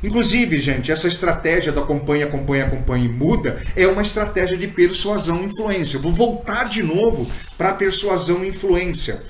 Inclusive, 0.03 0.59
gente, 0.59 0.91
essa 0.91 1.09
estratégia 1.09 1.71
do 1.71 1.81
acompanha, 1.81 2.25
acompanha, 2.25 2.65
acompanha 2.65 3.05
e 3.05 3.09
muda 3.09 3.63
é 3.77 3.87
uma 3.87 4.01
estratégia 4.01 4.57
de 4.57 4.67
persuasão 4.67 5.43
e 5.43 5.45
influência. 5.45 5.97
Eu 5.97 6.03
vou 6.03 6.13
voltar 6.13 6.69
de 6.69 6.83
novo 6.83 7.31
para 7.59 7.75
persuasão 7.75 8.43
e 8.45 8.49
influência. 8.49 9.23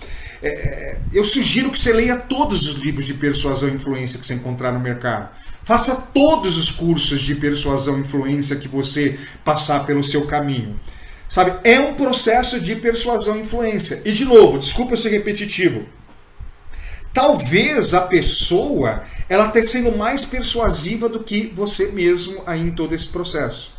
É, 0.43 0.97
eu 1.13 1.25
sugiro 1.25 1.71
que 1.71 1.79
você 1.79 1.93
leia 1.93 2.17
todos 2.17 2.67
os 2.67 2.77
livros 2.77 3.07
de 3.07 3.15
persuasão 3.15 3.69
e 3.69 3.73
influência 3.73 4.19
que 4.19 4.27
você 4.27 4.35
encontrar 4.35 4.73
no 4.73 4.81
mercado. 4.81 5.29
Faça 5.63 6.09
todos 6.15 6.57
os 6.57 6.71
cursos 6.71 7.21
de 7.21 7.35
persuasão 7.35 7.99
e 7.99 8.01
influência 8.01 8.57
que 8.57 8.67
você 8.67 9.19
passar 9.45 9.85
pelo 9.85 10.03
seu 10.03 10.27
caminho. 10.27 10.81
Sabe, 11.29 11.53
é 11.63 11.79
um 11.79 11.95
processo 11.95 12.59
de 12.59 12.75
persuasão 12.75 13.37
e 13.37 13.43
influência. 13.43 14.03
E 14.05 14.11
de 14.11 14.25
novo, 14.25 14.59
desculpa 14.59 14.97
ser 14.97 15.11
repetitivo. 15.11 15.87
Talvez 17.13 17.93
a 17.93 18.03
pessoa 18.03 19.05
ela 19.29 19.47
esteja 19.47 19.69
sendo 19.69 19.97
mais 19.97 20.25
persuasiva 20.25 21.09
do 21.09 21.21
que 21.21 21.53
você 21.55 21.93
mesmo 21.93 22.43
aí 22.47 22.61
em 22.61 22.71
todo 22.71 22.95
esse 22.95 23.09
processo. 23.09 23.73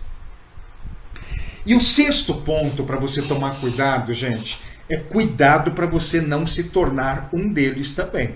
E 1.66 1.76
o 1.76 1.82
sexto 1.82 2.34
ponto 2.36 2.84
para 2.84 2.98
você 2.98 3.22
tomar 3.22 3.60
cuidado, 3.60 4.14
gente, 4.14 4.60
é 4.90 4.98
cuidado 4.98 5.72
para 5.72 5.86
você 5.86 6.22
não 6.22 6.46
se 6.46 6.66
tornar 6.66 7.30
um 7.34 7.52
deles 7.52 7.92
também. 7.92 8.36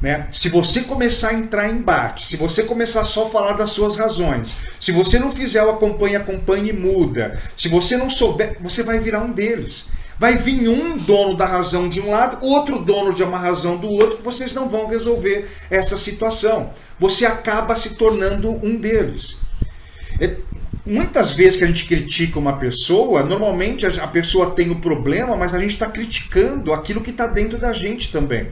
Né? 0.00 0.26
Se 0.32 0.48
você 0.48 0.80
começar 0.82 1.28
a 1.28 1.34
entrar 1.34 1.68
em 1.68 1.76
embate, 1.76 2.26
se 2.26 2.36
você 2.36 2.62
começar 2.62 3.04
só 3.04 3.26
a 3.26 3.30
falar 3.30 3.52
das 3.52 3.70
suas 3.70 3.96
razões, 3.96 4.56
se 4.80 4.92
você 4.92 5.18
não 5.18 5.30
fizer 5.32 5.62
o 5.62 5.70
acompanha, 5.70 6.18
acompanha 6.18 6.70
e 6.70 6.72
muda, 6.72 7.38
se 7.54 7.68
você 7.68 7.98
não 7.98 8.08
souber, 8.08 8.56
você 8.60 8.82
vai 8.82 8.98
virar 8.98 9.20
um 9.20 9.32
deles. 9.32 9.88
Vai 10.18 10.36
vir 10.36 10.68
um 10.68 10.98
dono 10.98 11.34
da 11.34 11.46
razão 11.46 11.88
de 11.88 12.00
um 12.00 12.10
lado, 12.10 12.44
outro 12.44 12.78
dono 12.78 13.14
de 13.14 13.22
uma 13.22 13.38
razão 13.38 13.76
do 13.76 13.88
outro, 13.88 14.20
vocês 14.22 14.52
não 14.52 14.68
vão 14.68 14.86
resolver 14.86 15.50
essa 15.70 15.96
situação. 15.96 16.74
Você 16.98 17.24
acaba 17.24 17.74
se 17.74 17.94
tornando 17.94 18.50
um 18.62 18.76
deles. 18.76 19.36
É, 20.20 20.36
muitas 20.84 21.32
vezes 21.32 21.56
que 21.56 21.64
a 21.64 21.66
gente 21.66 21.86
critica 21.86 22.38
uma 22.38 22.56
pessoa, 22.56 23.22
normalmente 23.22 23.86
a 23.86 24.06
pessoa 24.06 24.50
tem 24.50 24.70
o 24.70 24.80
problema, 24.80 25.36
mas 25.36 25.54
a 25.54 25.60
gente 25.60 25.74
está 25.74 25.86
criticando 25.86 26.72
aquilo 26.72 27.00
que 27.00 27.10
está 27.10 27.26
dentro 27.26 27.58
da 27.58 27.72
gente 27.72 28.10
também. 28.10 28.50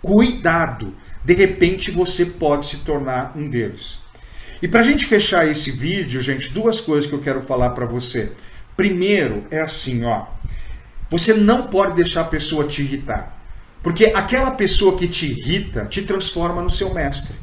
Cuidado! 0.00 0.94
De 1.24 1.34
repente 1.34 1.90
você 1.90 2.26
pode 2.26 2.66
se 2.66 2.78
tornar 2.78 3.32
um 3.36 3.48
deles. 3.48 3.98
E 4.60 4.68
para 4.68 4.80
a 4.80 4.84
gente 4.84 5.06
fechar 5.06 5.46
esse 5.46 5.70
vídeo, 5.70 6.22
gente, 6.22 6.50
duas 6.50 6.80
coisas 6.80 7.08
que 7.08 7.14
eu 7.14 7.20
quero 7.20 7.42
falar 7.42 7.70
para 7.70 7.86
você. 7.86 8.32
Primeiro 8.76 9.44
é 9.50 9.60
assim, 9.60 10.04
ó. 10.04 10.26
Você 11.10 11.34
não 11.34 11.68
pode 11.68 11.94
deixar 11.94 12.22
a 12.22 12.24
pessoa 12.24 12.66
te 12.66 12.82
irritar. 12.82 13.38
Porque 13.82 14.06
aquela 14.06 14.52
pessoa 14.52 14.96
que 14.96 15.08
te 15.08 15.26
irrita 15.26 15.84
te 15.86 16.02
transforma 16.02 16.62
no 16.62 16.70
seu 16.70 16.94
mestre. 16.94 17.34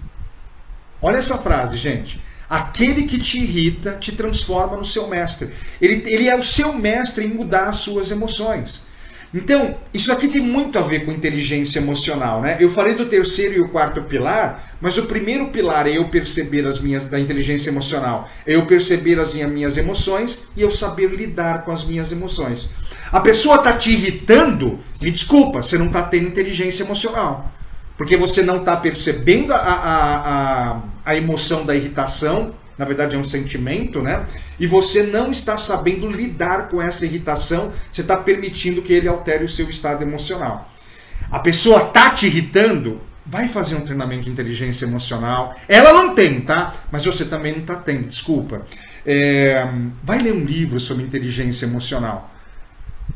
Olha 1.01 1.17
essa 1.17 1.37
frase, 1.37 1.77
gente. 1.77 2.21
Aquele 2.49 3.03
que 3.03 3.19
te 3.19 3.37
irrita 3.37 3.97
te 3.99 4.11
transforma 4.11 4.75
no 4.75 4.85
seu 4.85 5.07
mestre. 5.07 5.49
Ele, 5.79 6.03
ele 6.07 6.27
é 6.27 6.35
o 6.35 6.43
seu 6.43 6.73
mestre 6.73 7.25
em 7.25 7.29
mudar 7.29 7.69
as 7.69 7.77
suas 7.77 8.09
emoções. 8.09 8.87
Então, 9.31 9.77
isso 9.93 10.11
aqui 10.11 10.27
tem 10.27 10.41
muito 10.41 10.79
a 10.79 10.81
ver 10.81 11.05
com 11.05 11.11
inteligência 11.11 11.77
emocional, 11.77 12.41
né? 12.41 12.57
Eu 12.59 12.71
falei 12.71 12.95
do 12.95 13.05
terceiro 13.05 13.53
e 13.53 13.61
o 13.61 13.69
quarto 13.69 14.01
pilar, 14.01 14.75
mas 14.81 14.97
o 14.97 15.05
primeiro 15.05 15.49
pilar 15.49 15.85
é 15.85 15.97
eu 15.97 16.09
perceber 16.09 16.65
as 16.65 16.79
minhas 16.79 17.05
da 17.05 17.19
inteligência 17.19 17.69
emocional, 17.69 18.27
é 18.45 18.55
eu 18.55 18.65
perceber 18.65 19.19
as 19.19 19.35
minhas 19.35 19.77
emoções 19.77 20.49
e 20.57 20.61
eu 20.63 20.71
saber 20.71 21.11
lidar 21.11 21.63
com 21.63 21.71
as 21.71 21.83
minhas 21.83 22.11
emoções. 22.11 22.71
A 23.11 23.19
pessoa 23.19 23.57
está 23.57 23.73
te 23.73 23.91
irritando, 23.91 24.79
me 24.99 25.11
desculpa, 25.11 25.61
você 25.61 25.77
não 25.77 25.87
está 25.87 26.01
tendo 26.01 26.27
inteligência 26.27 26.83
emocional. 26.83 27.51
Porque 27.99 28.15
você 28.15 28.41
não 28.41 28.57
está 28.57 28.77
percebendo 28.77 29.53
a, 29.53 29.57
a, 29.57 30.71
a, 30.71 30.81
a 31.09 31.15
emoção 31.15 31.65
da 31.65 31.75
irritação, 31.75 32.53
na 32.77 32.85
verdade 32.85 33.15
é 33.15 33.19
um 33.19 33.23
sentimento, 33.23 33.99
né? 33.99 34.27
E 34.59 34.67
você 34.67 35.01
não 35.01 35.31
está 35.31 35.57
sabendo 35.57 36.07
lidar 36.07 36.69
com 36.69 36.79
essa 36.79 37.03
irritação, 37.03 37.73
você 37.91 38.01
está 38.01 38.15
permitindo 38.15 38.83
que 38.83 38.93
ele 38.93 39.07
altere 39.07 39.43
o 39.43 39.49
seu 39.49 39.67
estado 39.67 40.03
emocional. 40.03 40.71
A 41.31 41.39
pessoa 41.39 41.87
está 41.87 42.11
te 42.11 42.27
irritando, 42.27 43.01
vai 43.25 43.47
fazer 43.47 43.73
um 43.73 43.81
treinamento 43.81 44.25
de 44.25 44.29
inteligência 44.29 44.85
emocional. 44.85 45.55
Ela 45.67 45.93
não 45.93 46.13
tem, 46.13 46.41
tá? 46.41 46.75
Mas 46.91 47.03
você 47.03 47.25
também 47.25 47.53
não 47.53 47.61
está 47.61 47.75
tendo, 47.75 48.07
desculpa. 48.07 48.61
É, 49.03 49.67
vai 50.03 50.19
ler 50.19 50.33
um 50.33 50.45
livro 50.45 50.79
sobre 50.79 51.03
inteligência 51.03 51.65
emocional. 51.65 52.29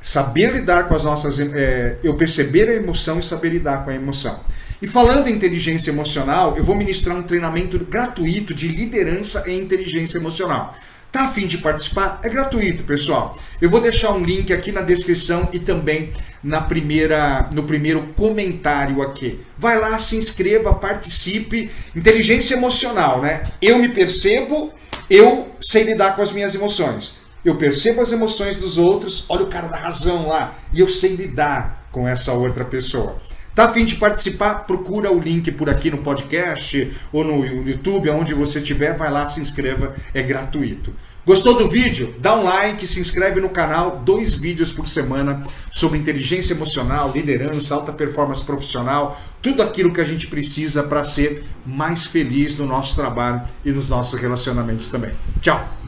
Saber 0.02 0.52
lidar 0.52 0.88
com 0.88 0.96
as 0.96 1.04
nossas. 1.04 1.40
É, 1.40 2.00
eu 2.04 2.16
perceber 2.16 2.70
a 2.70 2.74
emoção 2.74 3.20
e 3.20 3.24
saber 3.24 3.50
lidar 3.50 3.86
com 3.86 3.92
a 3.92 3.94
emoção. 3.94 4.40
E 4.84 4.88
falando 4.88 5.30
em 5.30 5.32
inteligência 5.32 5.92
emocional, 5.92 6.58
eu 6.58 6.64
vou 6.66 6.76
ministrar 6.76 7.16
um 7.16 7.24
treinamento 7.24 7.80
gratuito 7.80 8.54
de 8.54 8.68
liderança 8.68 9.46
e 9.48 9.58
inteligência 9.58 10.18
emocional. 10.18 10.76
Tá 11.10 11.22
afim 11.22 11.48
de 11.48 11.58
participar? 11.60 12.20
É 12.22 12.28
gratuito, 12.28 12.84
pessoal. 12.84 13.38
Eu 13.62 13.70
vou 13.70 13.80
deixar 13.80 14.12
um 14.12 14.22
link 14.22 14.52
aqui 14.52 14.74
na 14.74 14.82
descrição 14.82 15.48
e 15.54 15.60
também 15.60 16.12
na 16.44 16.60
primeira, 16.60 17.50
no 17.54 17.64
primeiro 17.64 18.10
comentário 18.14 19.02
aqui. 19.02 19.40
Vai 19.58 19.80
lá, 19.80 19.98
se 19.98 20.18
inscreva, 20.18 20.74
participe. 20.74 21.72
Inteligência 21.96 22.56
emocional, 22.56 23.22
né? 23.22 23.44
Eu 23.62 23.80
me 23.80 23.88
percebo, 23.88 24.74
eu 25.10 25.48
sei 25.62 25.84
lidar 25.84 26.14
com 26.14 26.24
as 26.24 26.34
minhas 26.34 26.56
emoções. 26.56 27.18
Eu 27.46 27.56
percebo 27.56 28.02
as 28.02 28.12
emoções 28.12 28.58
dos 28.58 28.78
outros, 28.78 29.24
olha 29.30 29.44
o 29.44 29.50
cara 29.50 29.70
da 29.70 29.78
razão 29.78 30.28
lá, 30.28 30.56
e 30.74 30.82
eu 30.82 30.90
sei 30.90 31.16
lidar 31.16 31.88
com 31.90 32.06
essa 32.06 32.34
outra 32.34 32.66
pessoa. 32.66 33.22
Tá 33.56 33.66
afim 33.66 33.86
de 33.86 33.96
participar? 33.96 34.66
Procura 34.66 35.12
o 35.12 35.20
link 35.20 35.52
por 35.52 35.70
aqui 35.70 35.92
no 35.92 36.00
podcast 36.00 36.92
ou 37.12 37.24
no 37.24 37.46
YouTube, 37.46 38.10
aonde 38.10 38.34
você 38.34 38.60
estiver, 38.60 38.98
vai 38.98 39.12
lá, 39.12 39.28
se 39.28 39.40
inscreva, 39.40 39.96
é 40.14 40.24
gratuito. 40.24 40.94
Gostou 41.26 41.58
do 41.58 41.70
vídeo? 41.70 42.14
Dá 42.20 42.36
um 42.36 42.44
like, 42.44 42.86
se 42.86 43.00
inscreve 43.00 43.40
no 43.40 43.50
canal, 43.50 44.02
dois 44.04 44.34
vídeos 44.34 44.74
por 44.74 44.88
semana 44.88 45.48
sobre 45.72 45.98
inteligência 45.98 46.54
emocional, 46.54 47.12
liderança, 47.14 47.76
alta 47.76 47.94
performance 47.94 48.44
profissional, 48.44 49.22
tudo 49.42 49.64
aquilo 49.64 49.94
que 49.94 50.02
a 50.02 50.06
gente 50.06 50.28
precisa 50.28 50.84
para 50.84 51.04
ser 51.06 51.46
mais 51.66 52.06
feliz 52.06 52.58
no 52.58 52.66
nosso 52.66 52.96
trabalho 52.96 53.42
e 53.64 53.72
nos 53.72 53.88
nossos 53.88 54.20
relacionamentos 54.20 54.90
também. 54.90 55.12
Tchau! 55.42 55.83